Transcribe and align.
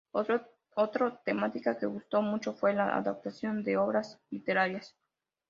Otro 0.73 1.19
temática 1.23 1.77
que 1.77 1.85
gustó 1.85 2.23
mucho 2.23 2.55
fue 2.55 2.73
la 2.73 2.97
adaptación 2.97 3.63
de 3.63 3.77
obras 3.77 4.19
literarias. 4.31 4.95